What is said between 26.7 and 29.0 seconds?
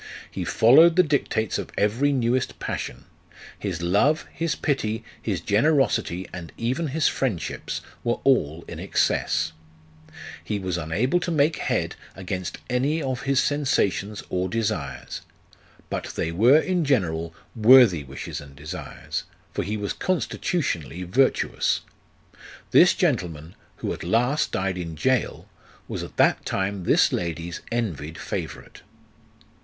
this lady's envied favourite.